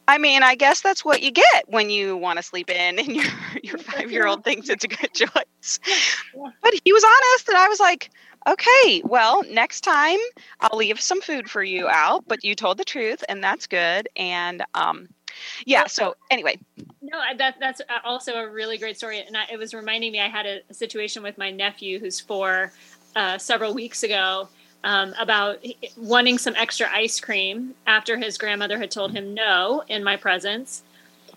I 0.07 0.17
mean, 0.17 0.43
I 0.43 0.55
guess 0.55 0.81
that's 0.81 1.03
what 1.03 1.21
you 1.21 1.31
get 1.31 1.63
when 1.67 1.89
you 1.89 2.17
want 2.17 2.37
to 2.37 2.43
sleep 2.43 2.69
in 2.69 2.99
and 2.99 3.07
your 3.15 3.25
your 3.63 3.77
five 3.77 4.11
year 4.11 4.27
old 4.27 4.43
thinks 4.43 4.69
it's 4.69 4.83
a 4.83 4.87
good 4.87 5.13
choice. 5.13 5.79
But 6.33 6.73
he 6.83 6.93
was 6.93 7.03
honest 7.03 7.49
and 7.49 7.57
I 7.57 7.67
was 7.67 7.79
like, 7.79 8.11
Okay, 8.47 9.01
well, 9.03 9.43
next 9.49 9.81
time 9.81 10.19
I'll 10.61 10.77
leave 10.77 11.01
some 11.01 11.19
food 11.19 11.49
for 11.49 11.63
you 11.63 11.89
out, 11.89 12.23
but 12.27 12.45
you 12.45 12.55
told 12.55 12.77
the 12.77 12.85
truth, 12.85 13.21
and 13.27 13.43
that's 13.43 13.67
good. 13.67 14.07
And 14.15 14.63
um, 14.73 15.09
yeah, 15.65 15.87
so 15.87 16.15
anyway. 16.31 16.57
No, 17.01 17.19
that 17.37 17.55
that's 17.59 17.81
also 18.05 18.35
a 18.35 18.49
really 18.49 18.77
great 18.77 18.95
story, 18.95 19.19
and 19.19 19.35
I, 19.35 19.47
it 19.51 19.59
was 19.59 19.73
reminding 19.73 20.13
me. 20.13 20.21
I 20.21 20.29
had 20.29 20.45
a, 20.45 20.61
a 20.69 20.73
situation 20.73 21.23
with 21.23 21.37
my 21.37 21.51
nephew 21.51 21.99
who's 21.99 22.21
four 22.21 22.71
uh, 23.17 23.37
several 23.37 23.73
weeks 23.73 24.03
ago 24.03 24.47
um, 24.85 25.13
about 25.19 25.61
wanting 25.97 26.37
some 26.37 26.55
extra 26.55 26.89
ice 26.89 27.19
cream 27.19 27.75
after 27.85 28.15
his 28.15 28.37
grandmother 28.37 28.79
had 28.79 28.91
told 28.91 29.11
him 29.11 29.33
no 29.33 29.83
in 29.89 30.05
my 30.05 30.15
presence. 30.15 30.83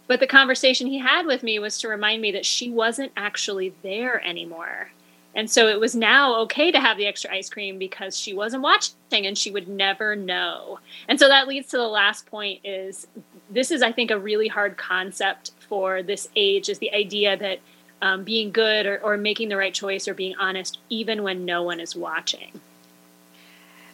But 0.07 0.21
the 0.21 0.29
conversation 0.29 0.87
he 0.87 0.99
had 0.99 1.27
with 1.27 1.43
me 1.43 1.59
was 1.59 1.79
to 1.79 1.89
remind 1.89 2.23
me 2.23 2.31
that 2.33 2.47
she 2.47 2.71
wasn't 2.71 3.11
actually 3.17 3.75
there 3.83 4.25
anymore 4.25 4.91
and 5.35 5.49
so 5.49 5.69
it 5.69 5.79
was 5.79 5.95
now 5.95 6.41
okay 6.41 6.73
to 6.73 6.81
have 6.81 6.97
the 6.97 7.07
extra 7.07 7.33
ice 7.33 7.49
cream 7.49 7.79
because 7.79 8.19
she 8.19 8.35
wasn't 8.35 8.63
watching 8.63 8.95
and 9.13 9.39
she 9.39 9.51
would 9.51 9.69
never 9.69 10.17
know. 10.17 10.81
And 11.09 11.19
so 11.21 11.29
that 11.29 11.47
leads 11.47 11.69
to 11.69 11.77
the 11.77 11.87
last 11.87 12.27
point 12.27 12.61
is 12.65 13.07
this 13.49 13.71
is 13.71 13.83
I 13.83 13.93
think 13.93 14.11
a 14.11 14.19
really 14.19 14.49
hard 14.49 14.77
concept 14.77 15.53
for 15.69 16.03
this 16.03 16.29
age 16.35 16.69
is 16.69 16.79
the 16.79 16.93
idea 16.93 17.37
that 17.37 17.61
um, 18.03 18.25
being 18.25 18.51
good 18.51 18.87
or, 18.87 18.99
or 19.03 19.17
making 19.17 19.51
the 19.51 19.57
right 19.57 19.75
choice 19.75 20.09
or 20.09 20.15
being 20.15 20.35
honest 20.37 20.79
even 20.89 21.23
when 21.23 21.45
no 21.45 21.63
one 21.63 21.81
is 21.81 21.95
watching. 21.95 22.61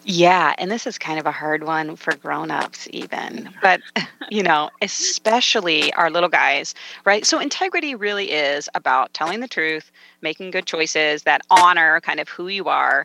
Yeah, 0.08 0.54
and 0.58 0.70
this 0.70 0.86
is 0.86 0.98
kind 0.98 1.18
of 1.18 1.26
a 1.26 1.32
hard 1.32 1.64
one 1.64 1.96
for 1.96 2.14
grown-ups 2.16 2.86
even. 2.92 3.50
But, 3.60 3.80
you 4.30 4.42
know, 4.44 4.70
especially 4.80 5.92
our 5.94 6.10
little 6.10 6.28
guys, 6.28 6.75
right? 7.04 7.26
So 7.26 7.40
integrity 7.40 7.96
really 7.96 8.30
is 8.30 8.68
about 8.75 9.12
telling 9.14 9.40
the 9.40 9.48
truth, 9.48 9.90
making 10.22 10.52
good 10.52 10.64
choices 10.66 11.25
that 11.25 11.40
honor 11.50 12.00
kind 12.02 12.20
of 12.20 12.28
who 12.28 12.46
you 12.48 12.66
are. 12.66 13.04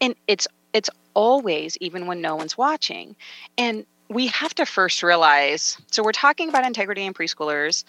And 0.00 0.14
it's 0.28 0.48
it's 0.74 0.90
always 1.14 1.78
even 1.80 2.06
when 2.06 2.20
no 2.20 2.36
one's 2.36 2.58
watching. 2.58 3.16
And 3.58 3.86
we 4.10 4.28
have 4.28 4.54
to 4.56 4.66
first 4.66 5.02
realize 5.02 5.78
so 5.90 6.02
we're 6.02 6.12
talking 6.12 6.48
about 6.50 6.66
integrity 6.66 7.04
in 7.06 7.14
preschoolers 7.14 7.84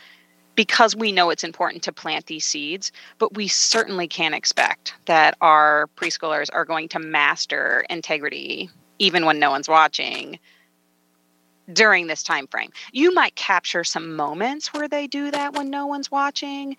because 0.55 0.95
we 0.95 1.11
know 1.11 1.29
it's 1.29 1.43
important 1.43 1.83
to 1.83 1.91
plant 1.91 2.25
these 2.25 2.45
seeds, 2.45 2.91
but 3.17 3.35
we 3.35 3.47
certainly 3.47 4.07
can't 4.07 4.35
expect 4.35 4.93
that 5.05 5.37
our 5.41 5.89
preschoolers 5.95 6.49
are 6.51 6.65
going 6.65 6.89
to 6.89 6.99
master 6.99 7.85
integrity 7.89 8.69
even 8.99 9.25
when 9.25 9.39
no 9.39 9.49
one's 9.49 9.69
watching 9.69 10.37
during 11.71 12.07
this 12.07 12.23
time 12.23 12.47
frame. 12.47 12.71
You 12.91 13.13
might 13.13 13.35
capture 13.35 13.83
some 13.83 14.15
moments 14.15 14.73
where 14.73 14.87
they 14.87 15.07
do 15.07 15.31
that 15.31 15.53
when 15.53 15.69
no 15.69 15.85
one's 15.85 16.11
watching, 16.11 16.75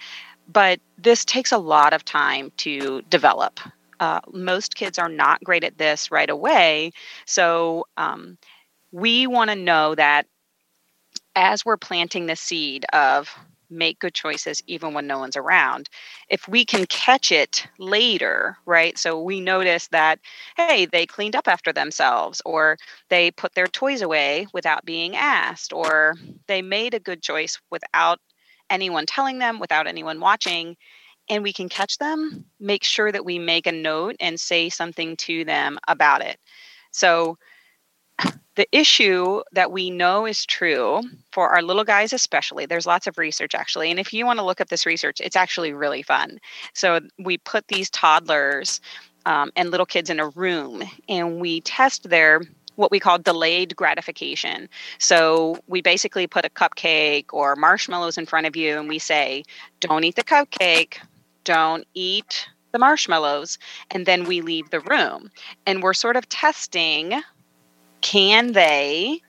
but 0.52 0.80
this 0.98 1.24
takes 1.24 1.52
a 1.52 1.58
lot 1.58 1.92
of 1.92 2.04
time 2.04 2.52
to 2.58 3.02
develop. 3.02 3.60
Uh, 4.00 4.20
most 4.32 4.74
kids 4.74 4.98
are 4.98 5.08
not 5.08 5.42
great 5.44 5.62
at 5.62 5.78
this 5.78 6.10
right 6.10 6.30
away. 6.30 6.92
So 7.26 7.86
um, 7.96 8.38
we 8.92 9.26
want 9.26 9.50
to 9.50 9.56
know 9.56 9.94
that 9.94 10.26
as 11.36 11.64
we're 11.64 11.76
planting 11.76 12.26
the 12.26 12.36
seed 12.36 12.84
of 12.92 13.34
make 13.70 13.98
good 13.98 14.14
choices 14.14 14.62
even 14.66 14.92
when 14.94 15.06
no 15.06 15.18
one's 15.18 15.36
around. 15.36 15.88
If 16.28 16.48
we 16.48 16.64
can 16.64 16.86
catch 16.86 17.32
it 17.32 17.66
later, 17.78 18.56
right? 18.66 18.96
So 18.98 19.22
we 19.22 19.40
notice 19.40 19.88
that, 19.88 20.18
hey, 20.56 20.86
they 20.86 21.06
cleaned 21.06 21.36
up 21.36 21.48
after 21.48 21.72
themselves, 21.72 22.42
or 22.44 22.76
they 23.08 23.30
put 23.30 23.54
their 23.54 23.66
toys 23.66 24.02
away 24.02 24.46
without 24.52 24.84
being 24.84 25.16
asked, 25.16 25.72
or 25.72 26.14
they 26.46 26.62
made 26.62 26.94
a 26.94 27.00
good 27.00 27.22
choice 27.22 27.60
without 27.70 28.18
anyone 28.68 29.06
telling 29.06 29.38
them, 29.38 29.58
without 29.58 29.86
anyone 29.86 30.20
watching. 30.20 30.76
And 31.28 31.42
we 31.42 31.52
can 31.52 31.68
catch 31.68 31.98
them, 31.98 32.46
make 32.58 32.82
sure 32.82 33.12
that 33.12 33.24
we 33.24 33.38
make 33.38 33.66
a 33.66 33.72
note 33.72 34.16
and 34.20 34.38
say 34.38 34.68
something 34.68 35.16
to 35.18 35.44
them 35.44 35.78
about 35.86 36.22
it. 36.22 36.38
So, 36.92 37.38
the 38.60 38.78
issue 38.78 39.40
that 39.52 39.72
we 39.72 39.88
know 39.88 40.26
is 40.26 40.44
true 40.44 41.00
for 41.32 41.48
our 41.48 41.62
little 41.62 41.82
guys, 41.82 42.12
especially, 42.12 42.66
there's 42.66 42.84
lots 42.84 43.06
of 43.06 43.16
research 43.16 43.54
actually. 43.54 43.90
And 43.90 43.98
if 43.98 44.12
you 44.12 44.26
want 44.26 44.38
to 44.38 44.44
look 44.44 44.60
up 44.60 44.68
this 44.68 44.84
research, 44.84 45.18
it's 45.18 45.34
actually 45.34 45.72
really 45.72 46.02
fun. 46.02 46.38
So 46.74 47.00
we 47.18 47.38
put 47.38 47.68
these 47.68 47.88
toddlers 47.88 48.82
um, 49.24 49.50
and 49.56 49.70
little 49.70 49.86
kids 49.86 50.10
in 50.10 50.20
a 50.20 50.28
room 50.28 50.82
and 51.08 51.40
we 51.40 51.62
test 51.62 52.10
their 52.10 52.42
what 52.76 52.90
we 52.90 53.00
call 53.00 53.16
delayed 53.16 53.74
gratification. 53.76 54.68
So 54.98 55.58
we 55.66 55.80
basically 55.80 56.26
put 56.26 56.44
a 56.44 56.50
cupcake 56.50 57.32
or 57.32 57.56
marshmallows 57.56 58.18
in 58.18 58.26
front 58.26 58.46
of 58.46 58.56
you 58.56 58.78
and 58.78 58.90
we 58.90 58.98
say, 58.98 59.42
don't 59.80 60.04
eat 60.04 60.16
the 60.16 60.22
cupcake, 60.22 60.98
don't 61.44 61.86
eat 61.94 62.46
the 62.72 62.78
marshmallows, 62.78 63.56
and 63.90 64.04
then 64.04 64.24
we 64.24 64.42
leave 64.42 64.68
the 64.68 64.80
room. 64.80 65.30
And 65.64 65.82
we're 65.82 65.94
sort 65.94 66.16
of 66.16 66.28
testing 66.28 67.22
can 68.00 68.52
they 68.52 69.20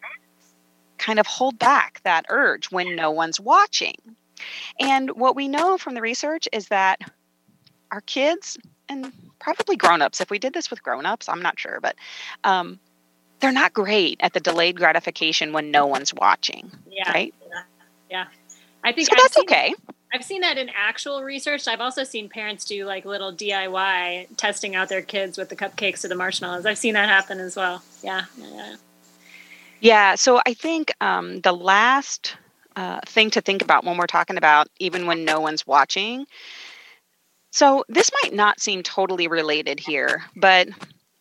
kind 0.97 1.19
of 1.19 1.27
hold 1.27 1.57
back 1.59 2.01
that 2.03 2.25
urge 2.29 2.71
when 2.71 2.95
no 2.95 3.11
one's 3.11 3.39
watching? 3.39 3.95
And 4.79 5.11
what 5.11 5.35
we 5.35 5.47
know 5.47 5.77
from 5.77 5.93
the 5.93 6.01
research 6.01 6.47
is 6.51 6.67
that 6.67 6.99
our 7.91 8.01
kids 8.01 8.57
and 8.89 9.11
probably 9.39 9.75
grown-ups 9.75 10.21
if 10.21 10.29
we 10.29 10.39
did 10.39 10.53
this 10.53 10.69
with 10.69 10.81
grown-ups 10.83 11.27
i'm 11.27 11.41
not 11.41 11.59
sure 11.59 11.79
but 11.81 11.95
um, 12.43 12.79
they're 13.39 13.51
not 13.51 13.73
great 13.73 14.17
at 14.21 14.33
the 14.33 14.39
delayed 14.39 14.77
gratification 14.77 15.51
when 15.51 15.71
no 15.71 15.85
one's 15.85 16.13
watching 16.13 16.71
yeah 16.89 17.11
right 17.11 17.33
yeah, 17.49 17.63
yeah. 18.09 18.25
i 18.83 18.91
think 18.91 19.07
so 19.07 19.15
that's 19.17 19.35
seen, 19.35 19.43
okay 19.43 19.73
i've 20.13 20.23
seen 20.23 20.41
that 20.41 20.57
in 20.57 20.69
actual 20.75 21.23
research. 21.23 21.67
I've 21.67 21.81
also 21.81 22.03
seen 22.03 22.29
parents 22.29 22.65
do 22.65 22.85
like 22.85 23.05
little 23.05 23.33
diy 23.33 24.27
testing 24.37 24.75
out 24.75 24.89
their 24.89 25.01
kids 25.01 25.37
with 25.37 25.49
the 25.49 25.55
cupcakes 25.55 26.03
or 26.03 26.07
the 26.07 26.15
marshmallows. 26.15 26.65
I've 26.65 26.77
seen 26.77 26.93
that 26.95 27.09
happen 27.09 27.39
as 27.39 27.55
well. 27.55 27.83
Yeah 28.03 28.25
yeah, 28.37 28.75
yeah 29.79 30.15
so 30.15 30.41
i 30.45 30.53
think 30.53 30.91
um, 31.01 31.41
the 31.41 31.53
last 31.53 32.35
uh, 32.75 33.01
thing 33.05 33.29
to 33.29 33.41
think 33.41 33.61
about 33.61 33.83
when 33.83 33.97
we're 33.97 34.07
talking 34.07 34.37
about 34.37 34.67
even 34.79 35.05
when 35.05 35.25
no 35.25 35.39
one's 35.39 35.67
watching 35.67 36.25
so 37.51 37.83
this 37.89 38.09
might 38.23 38.33
not 38.33 38.61
seem 38.61 38.81
totally 38.81 39.27
related 39.27 39.79
here 39.79 40.23
but 40.35 40.69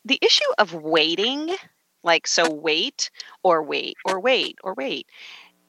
the 0.05 0.19
issue 0.23 0.45
of 0.59 0.73
waiting 0.73 1.55
like 2.03 2.27
so 2.27 2.51
wait 2.51 3.11
or 3.43 3.63
wait 3.63 3.97
or 4.05 4.21
wait 4.21 4.59
or 4.63 4.75
wait 4.75 5.07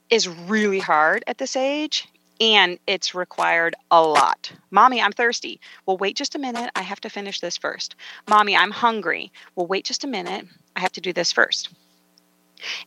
is 0.09 0.27
really 0.27 0.79
hard 0.79 1.23
at 1.27 1.37
this 1.37 1.55
age 1.55 2.07
and 2.41 2.79
it's 2.87 3.13
required 3.13 3.75
a 3.91 4.01
lot. 4.01 4.51
Mommy, 4.71 4.99
I'm 4.99 5.11
thirsty. 5.11 5.61
Well, 5.85 5.97
wait 5.97 6.17
just 6.17 6.33
a 6.33 6.39
minute. 6.39 6.71
I 6.75 6.81
have 6.81 6.99
to 7.01 7.09
finish 7.09 7.39
this 7.39 7.55
first. 7.55 7.95
Mommy, 8.27 8.57
I'm 8.57 8.71
hungry. 8.71 9.31
Well, 9.55 9.67
wait 9.67 9.85
just 9.85 10.03
a 10.03 10.07
minute. 10.07 10.47
I 10.75 10.79
have 10.79 10.91
to 10.93 11.01
do 11.01 11.13
this 11.13 11.31
first. 11.31 11.69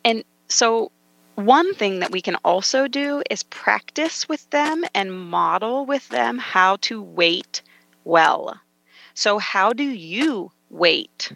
And 0.04 0.24
so, 0.48 0.90
one 1.36 1.74
thing 1.74 2.00
that 2.00 2.10
we 2.10 2.20
can 2.20 2.36
also 2.44 2.88
do 2.88 3.22
is 3.30 3.44
practice 3.44 4.28
with 4.28 4.48
them 4.50 4.84
and 4.92 5.12
model 5.12 5.86
with 5.86 6.08
them 6.08 6.38
how 6.38 6.76
to 6.82 7.00
wait 7.00 7.62
well. 8.04 8.60
So, 9.14 9.38
how 9.38 9.72
do 9.72 9.84
you 9.84 10.50
wait? 10.70 11.32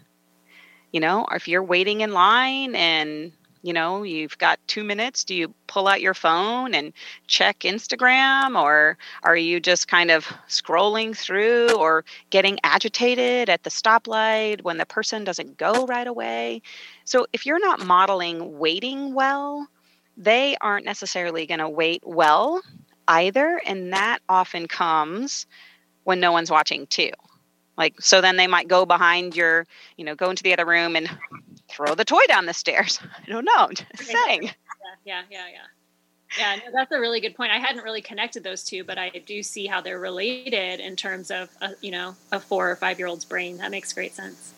You 0.91 0.99
know, 0.99 1.25
if 1.31 1.47
you're 1.47 1.63
waiting 1.63 2.01
in 2.01 2.11
line 2.11 2.75
and 2.75 3.31
you 3.61 3.73
know 3.73 4.03
you've 4.03 4.37
got 4.37 4.59
two 4.67 4.83
minutes 4.83 5.23
do 5.23 5.35
you 5.35 5.53
pull 5.67 5.87
out 5.87 6.01
your 6.01 6.13
phone 6.13 6.73
and 6.73 6.93
check 7.27 7.59
instagram? 7.59 8.61
Or 8.61 8.97
are 9.23 9.37
you 9.37 9.59
just 9.59 9.87
kind 9.87 10.11
of 10.11 10.25
scrolling 10.47 11.15
through 11.15 11.75
or 11.75 12.05
getting 12.29 12.57
agitated 12.63 13.49
at 13.49 13.63
the 13.63 13.69
stoplight 13.69 14.63
when 14.63 14.77
the 14.77 14.85
person 14.85 15.23
doesn't 15.23 15.57
go 15.57 15.85
right 15.85 16.07
away? 16.07 16.61
So 17.05 17.27
if 17.33 17.45
you're 17.45 17.59
not 17.59 17.85
modeling 17.85 18.59
waiting 18.59 19.13
well 19.13 19.67
they 20.17 20.57
aren't 20.59 20.85
necessarily 20.85 21.45
going 21.45 21.59
to 21.59 21.69
wait 21.69 22.01
well 22.05 22.61
either 23.07 23.61
and 23.65 23.93
that 23.93 24.19
often 24.27 24.67
comes 24.67 25.47
when 26.03 26.19
no 26.19 26.31
one's 26.31 26.51
watching 26.51 26.87
too. 26.87 27.11
Like 27.77 27.95
so 28.01 28.19
then 28.19 28.35
they 28.35 28.47
might 28.47 28.67
go 28.67 28.85
behind 28.85 29.35
your 29.35 29.65
you 29.95 30.03
know 30.03 30.15
go 30.15 30.29
into 30.29 30.43
the 30.43 30.53
other 30.53 30.65
room 30.65 30.95
and 30.95 31.09
throw 31.79 31.95
the 31.95 32.05
toy 32.05 32.21
down 32.27 32.45
the 32.45 32.53
stairs. 32.53 32.99
I 33.27 33.31
don't 33.31 33.45
know. 33.45 33.69
Just 33.95 34.11
saying. 34.11 34.43
Yeah, 34.43 34.51
yeah, 35.05 35.21
yeah, 35.31 35.45
yeah. 35.51 35.59
Yeah, 36.37 36.55
no, 36.57 36.71
that's 36.71 36.91
a 36.91 36.99
really 36.99 37.21
good 37.21 37.35
point. 37.35 37.51
I 37.51 37.57
hadn't 37.57 37.83
really 37.83 38.01
connected 38.01 38.43
those 38.43 38.63
two, 38.63 38.83
but 38.83 38.99
I 38.99 39.09
do 39.09 39.41
see 39.41 39.65
how 39.65 39.81
they're 39.81 39.97
related 39.97 40.79
in 40.79 40.95
terms 40.95 41.31
of 41.31 41.49
a, 41.59 41.71
you 41.81 41.89
know 41.89 42.15
a 42.31 42.39
four 42.39 42.69
or 42.69 42.75
five 42.75 42.99
year 42.99 43.07
old's 43.07 43.25
brain. 43.25 43.57
That 43.57 43.71
makes 43.71 43.93
great 43.93 44.13
sense. 44.13 44.53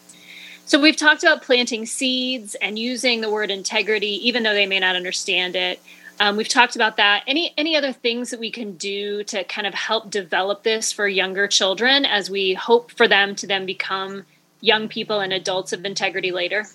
So 0.66 0.82
we've 0.82 0.98
talked 0.98 1.24
about 1.24 1.44
planting 1.44 1.86
seeds 1.86 2.56
and 2.56 2.78
using 2.78 3.22
the 3.22 3.32
word 3.32 3.51
integrity, 3.51 4.28
even 4.28 4.44
though 4.44 4.54
they 4.54 4.66
may 4.66 4.80
not 4.80 4.98
understand 4.98 5.56
it. 5.56 5.82
Um, 6.20 6.36
we've 6.36 6.48
talked 6.48 6.75
about 6.75 6.98
that. 6.98 7.24
Any 7.25 7.54
any 7.58 7.78
other 7.78 7.94
things 7.94 8.32
that 8.32 8.40
we 8.40 8.51
can 8.51 8.75
do 8.75 9.24
to 9.25 9.46
kind 9.46 9.66
of 9.66 9.74
help 9.74 10.10
develop 10.10 10.63
this 10.63 10.92
for 10.92 11.08
younger 11.08 11.48
children 11.48 12.06
as 12.06 12.30
we 12.30 12.54
hope 12.54 12.92
for 12.92 13.08
them 13.08 13.34
to 13.36 13.48
then 13.48 13.66
become 13.66 14.25
young 14.60 14.90
people 14.90 15.22
and 15.22 15.32
adults 15.32 15.72
of 15.72 15.86
integrity 15.86 16.34
later? 16.34 16.66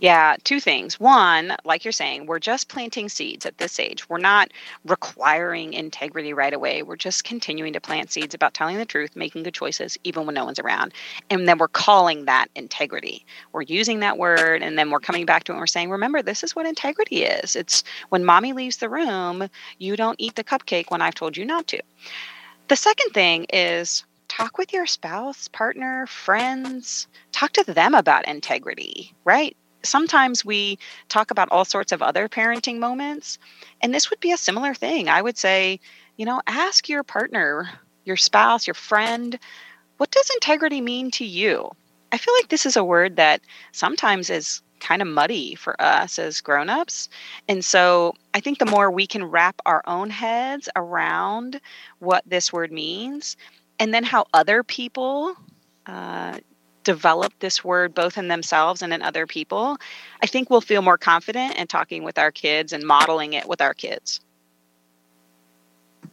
Yeah, 0.00 0.36
two 0.44 0.60
things. 0.60 1.00
One, 1.00 1.56
like 1.64 1.84
you're 1.84 1.90
saying, 1.92 2.26
we're 2.26 2.38
just 2.38 2.68
planting 2.68 3.08
seeds 3.08 3.44
at 3.44 3.58
this 3.58 3.80
age. 3.80 4.08
We're 4.08 4.18
not 4.18 4.52
requiring 4.84 5.72
integrity 5.72 6.32
right 6.32 6.54
away. 6.54 6.84
We're 6.84 6.96
just 6.96 7.24
continuing 7.24 7.72
to 7.72 7.80
plant 7.80 8.12
seeds 8.12 8.32
about 8.32 8.54
telling 8.54 8.76
the 8.76 8.84
truth, 8.86 9.16
making 9.16 9.42
good 9.42 9.54
choices, 9.54 9.98
even 10.04 10.24
when 10.24 10.36
no 10.36 10.44
one's 10.44 10.60
around. 10.60 10.92
And 11.30 11.48
then 11.48 11.58
we're 11.58 11.66
calling 11.66 12.26
that 12.26 12.46
integrity. 12.54 13.26
We're 13.52 13.62
using 13.62 13.98
that 14.00 14.18
word, 14.18 14.62
and 14.62 14.78
then 14.78 14.90
we're 14.90 15.00
coming 15.00 15.26
back 15.26 15.42
to 15.44 15.52
it 15.52 15.54
and 15.54 15.60
we're 15.60 15.66
saying, 15.66 15.90
remember, 15.90 16.22
this 16.22 16.44
is 16.44 16.54
what 16.54 16.66
integrity 16.66 17.24
is. 17.24 17.56
It's 17.56 17.82
when 18.10 18.24
mommy 18.24 18.52
leaves 18.52 18.76
the 18.76 18.88
room, 18.88 19.48
you 19.78 19.96
don't 19.96 20.20
eat 20.20 20.36
the 20.36 20.44
cupcake 20.44 20.92
when 20.92 21.02
I've 21.02 21.14
told 21.16 21.36
you 21.36 21.44
not 21.44 21.66
to. 21.68 21.82
The 22.68 22.76
second 22.76 23.10
thing 23.10 23.46
is 23.52 24.04
talk 24.28 24.58
with 24.58 24.72
your 24.72 24.86
spouse, 24.86 25.48
partner, 25.48 26.06
friends, 26.06 27.08
talk 27.32 27.52
to 27.54 27.64
them 27.64 27.94
about 27.94 28.28
integrity, 28.28 29.12
right? 29.24 29.56
Sometimes 29.88 30.44
we 30.44 30.78
talk 31.08 31.30
about 31.30 31.48
all 31.50 31.64
sorts 31.64 31.92
of 31.92 32.02
other 32.02 32.28
parenting 32.28 32.78
moments, 32.78 33.38
and 33.80 33.92
this 33.92 34.10
would 34.10 34.20
be 34.20 34.32
a 34.32 34.36
similar 34.36 34.74
thing. 34.74 35.08
I 35.08 35.22
would 35.22 35.38
say, 35.38 35.80
you 36.16 36.26
know, 36.26 36.40
ask 36.46 36.88
your 36.88 37.02
partner, 37.02 37.68
your 38.04 38.16
spouse, 38.16 38.66
your 38.66 38.74
friend, 38.74 39.38
what 39.98 40.10
does 40.10 40.30
integrity 40.30 40.80
mean 40.80 41.10
to 41.12 41.24
you? 41.24 41.70
I 42.12 42.18
feel 42.18 42.34
like 42.34 42.48
this 42.48 42.66
is 42.66 42.76
a 42.76 42.84
word 42.84 43.16
that 43.16 43.40
sometimes 43.72 44.30
is 44.30 44.62
kind 44.80 45.02
of 45.02 45.08
muddy 45.08 45.54
for 45.54 45.80
us 45.82 46.18
as 46.18 46.40
grown-ups. 46.40 47.08
And 47.48 47.64
so 47.64 48.14
I 48.32 48.40
think 48.40 48.58
the 48.58 48.66
more 48.66 48.90
we 48.90 49.06
can 49.06 49.24
wrap 49.24 49.60
our 49.66 49.82
own 49.86 50.08
heads 50.10 50.68
around 50.76 51.60
what 51.98 52.22
this 52.26 52.52
word 52.52 52.72
means 52.72 53.36
and 53.78 53.92
then 53.92 54.04
how 54.04 54.26
other 54.32 54.62
people 54.62 55.34
uh, 55.86 56.38
develop 56.88 57.34
this 57.40 57.62
word 57.62 57.94
both 57.94 58.16
in 58.16 58.28
themselves 58.28 58.80
and 58.80 58.94
in 58.94 59.02
other 59.02 59.26
people, 59.26 59.76
I 60.22 60.26
think 60.26 60.48
we'll 60.48 60.62
feel 60.62 60.80
more 60.80 60.96
confident 60.96 61.56
in 61.56 61.66
talking 61.66 62.02
with 62.02 62.16
our 62.16 62.32
kids 62.32 62.72
and 62.72 62.82
modeling 62.82 63.34
it 63.34 63.46
with 63.46 63.60
our 63.60 63.74
kids. 63.74 64.20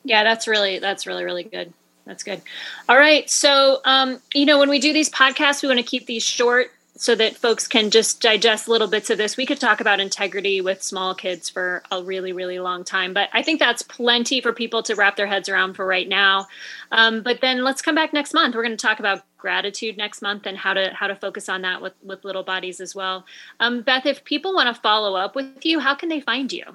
Yeah, 0.04 0.26
that's 0.26 0.50
really 0.50 0.80
that's 0.80 1.08
really 1.08 1.24
really 1.24 1.44
good. 1.44 1.72
That's 2.04 2.24
good. 2.24 2.42
All 2.90 2.98
right, 2.98 3.30
so 3.30 3.80
um, 3.86 4.20
you 4.34 4.46
know 4.46 4.60
when 4.60 4.70
we 4.70 4.80
do 4.80 4.92
these 4.92 5.10
podcasts, 5.10 5.62
we 5.62 5.70
want 5.70 5.80
to 5.80 5.86
keep 5.86 6.08
these 6.08 6.24
short 6.24 6.72
so 6.98 7.16
that 7.16 7.36
folks 7.36 7.68
can 7.68 7.90
just 7.90 8.22
digest 8.22 8.68
little 8.68 8.88
bits 8.88 9.10
of 9.10 9.18
this. 9.18 9.38
We 9.38 9.46
could 9.46 9.60
talk 9.60 9.82
about 9.82 10.00
integrity 10.00 10.62
with 10.62 10.82
small 10.82 11.14
kids 11.14 11.50
for 11.50 11.84
a 11.92 12.02
really, 12.02 12.32
really 12.32 12.60
long 12.60 12.84
time, 12.84 13.14
but 13.14 13.30
I 13.34 13.44
think 13.44 13.60
that's 13.60 13.82
plenty 13.82 14.42
for 14.42 14.54
people 14.54 14.84
to 14.84 14.96
wrap 14.96 15.16
their 15.16 15.28
heads 15.28 15.50
around 15.50 15.76
for 15.76 15.86
right 15.86 16.08
now. 16.08 16.48
Um, 16.92 17.22
but 17.22 17.42
then 17.42 17.64
let's 17.64 17.82
come 17.82 17.96
back 17.96 18.14
next 18.14 18.34
month. 18.34 18.56
We're 18.56 18.64
going 18.64 18.78
to 18.78 18.88
talk 18.88 19.00
about 19.00 19.24
gratitude 19.46 19.96
next 19.96 20.24
month 20.24 20.48
and 20.48 20.58
how 20.58 20.74
to 20.74 20.90
how 20.96 21.06
to 21.06 21.16
focus 21.16 21.48
on 21.50 21.62
that 21.62 21.80
with 21.84 21.94
with 22.02 22.26
little 22.26 22.42
bodies 22.42 22.82
as 22.82 22.96
well. 22.96 23.26
Um, 23.60 23.84
Beth, 23.84 24.08
if 24.08 24.24
people 24.24 24.56
want 24.56 24.74
to 24.74 24.82
follow 24.82 25.16
up 25.16 25.36
with 25.36 25.64
you, 25.64 25.80
how 25.80 25.94
can 25.94 26.10
they 26.10 26.20
find 26.20 26.52
you? 26.52 26.66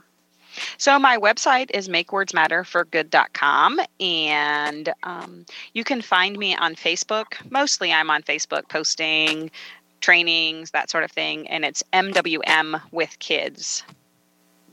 So 0.79 0.97
my 1.01 1.17
website 1.17 1.71
is 1.75 1.89
makewordsmatterforgood.com, 1.89 3.81
and 3.99 4.93
um, 5.03 5.47
you 5.75 5.83
can 5.83 6.01
find 6.01 6.39
me 6.39 6.55
on 6.55 6.77
Facebook. 6.77 7.35
Mostly, 7.51 7.93
I'm 7.93 8.09
on 8.09 8.23
Facebook 8.23 8.69
posting 8.69 9.51
trainings, 10.01 10.71
that 10.71 10.91
sort 10.91 11.05
of 11.05 11.11
thing. 11.11 11.49
And 11.49 11.65
it's 11.65 11.83
MWM 11.93 12.81
with 12.93 13.19
kids. 13.19 13.83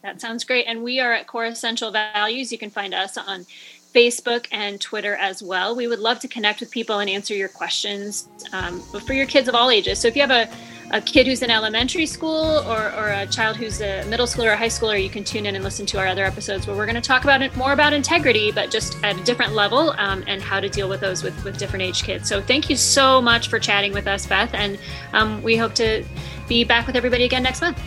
That 0.04 0.22
sounds 0.22 0.44
great. 0.44 0.66
And 0.68 0.84
we 0.84 1.00
are 1.00 1.12
at 1.12 1.28
Core 1.28 1.46
Essential 1.46 1.92
Values. 1.92 2.52
You 2.52 2.58
can 2.58 2.70
find 2.70 2.94
us 2.94 3.18
on 3.18 3.46
Facebook 3.94 4.48
and 4.52 4.80
Twitter 4.80 5.16
as 5.16 5.42
well. 5.42 5.76
We 5.76 5.88
would 5.88 6.00
love 6.00 6.20
to 6.20 6.28
connect 6.28 6.60
with 6.60 6.72
people 6.72 7.00
and 7.00 7.10
answer 7.10 7.34
your 7.34 7.50
questions 7.50 8.30
um, 8.54 8.80
for 8.82 9.14
your 9.14 9.26
kids 9.26 9.48
of 9.48 9.56
all 9.56 9.70
ages. 9.70 10.00
So 10.00 10.08
if 10.08 10.16
you 10.16 10.22
have 10.22 10.32
a 10.32 10.50
a 10.92 11.02
kid 11.02 11.28
who's 11.28 11.42
in 11.42 11.52
elementary 11.52 12.06
school 12.06 12.64
or, 12.66 12.94
or 12.94 13.10
a 13.10 13.28
child 13.28 13.58
who's 13.58 13.82
a 13.82 14.06
middle 14.06 14.26
schooler 14.26 14.54
or 14.54 14.56
high 14.56 14.68
schooler, 14.68 15.02
you 15.02 15.10
can 15.10 15.24
tune 15.24 15.46
in 15.46 15.56
and 15.56 15.64
listen 15.64 15.86
to 15.86 16.00
our 16.00 16.08
other 16.08 16.24
episodes 16.24 16.66
where 16.66 16.76
we're 16.76 16.86
going 16.86 16.96
to 16.96 17.02
talk 17.02 17.24
about 17.24 17.42
it 17.42 17.56
more 17.58 17.74
about 17.74 17.94
integrity, 17.94 18.52
but 18.52 18.72
just 18.72 19.02
at 19.04 19.20
a 19.20 19.24
different 19.24 19.54
level 19.54 19.94
um, 19.98 20.24
and 20.28 20.42
how 20.42 20.60
to 20.60 20.70
deal 20.70 20.88
with 20.88 21.02
those 21.02 21.24
with, 21.24 21.44
with 21.44 21.58
different 21.58 21.84
age 21.84 22.04
kids. 22.04 22.30
So 22.30 22.42
thank 22.42 22.70
you 22.70 22.76
so 22.76 23.22
much 23.22 23.50
for 23.50 23.60
chatting 23.60 23.92
with 23.92 24.08
us, 24.08 24.26
Beth. 24.26 24.54
And 24.54 24.80
um, 25.14 25.44
we 25.44 25.58
hope 25.58 25.76
to 25.76 26.06
be 26.48 26.64
back 26.64 26.88
with 26.88 26.96
everybody 26.96 27.26
again 27.26 27.44
next 27.44 27.62
month. 27.62 27.82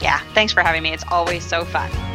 Yeah, 0.00 0.20
thanks 0.32 0.52
for 0.52 0.62
having 0.62 0.82
me. 0.82 0.92
It's 0.92 1.04
always 1.10 1.44
so 1.44 1.64
fun. 1.64 2.07